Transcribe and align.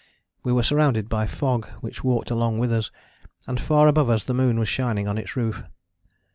We 0.41 0.51
were 0.51 0.63
surrounded 0.63 1.09
by 1.09 1.27
fog 1.27 1.67
which 1.81 2.03
walked 2.03 2.31
along 2.31 2.57
with 2.57 2.73
us, 2.73 2.89
and 3.47 3.61
far 3.61 3.87
above 3.87 4.09
us 4.09 4.23
the 4.23 4.33
moon 4.33 4.57
was 4.57 4.67
shining 4.67 5.07
on 5.07 5.19
its 5.19 5.35
roof. 5.35 5.61